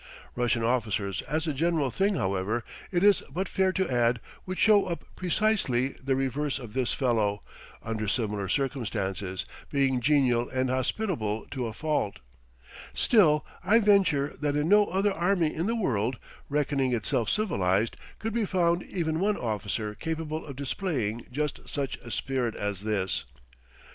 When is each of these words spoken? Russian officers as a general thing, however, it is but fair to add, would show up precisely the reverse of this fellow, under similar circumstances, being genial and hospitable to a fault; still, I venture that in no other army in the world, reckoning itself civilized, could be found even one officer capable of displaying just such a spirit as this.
Russian 0.33 0.63
officers 0.63 1.21
as 1.27 1.45
a 1.45 1.53
general 1.53 1.91
thing, 1.91 2.15
however, 2.15 2.63
it 2.91 3.03
is 3.03 3.21
but 3.29 3.47
fair 3.47 3.71
to 3.73 3.87
add, 3.87 4.19
would 4.47 4.57
show 4.57 4.85
up 4.87 5.05
precisely 5.15 5.89
the 5.89 6.15
reverse 6.15 6.57
of 6.57 6.73
this 6.73 6.91
fellow, 6.91 7.39
under 7.83 8.07
similar 8.07 8.49
circumstances, 8.49 9.45
being 9.69 10.01
genial 10.01 10.49
and 10.49 10.71
hospitable 10.71 11.45
to 11.51 11.67
a 11.67 11.71
fault; 11.73 12.17
still, 12.95 13.45
I 13.63 13.77
venture 13.77 14.35
that 14.41 14.55
in 14.55 14.67
no 14.69 14.87
other 14.87 15.13
army 15.13 15.53
in 15.53 15.67
the 15.67 15.75
world, 15.75 16.17
reckoning 16.49 16.93
itself 16.95 17.29
civilized, 17.29 17.95
could 18.17 18.33
be 18.33 18.47
found 18.47 18.81
even 18.81 19.19
one 19.19 19.37
officer 19.37 19.93
capable 19.93 20.47
of 20.47 20.55
displaying 20.55 21.27
just 21.31 21.69
such 21.69 21.97
a 21.97 22.09
spirit 22.09 22.55
as 22.55 22.81
this. 22.81 23.25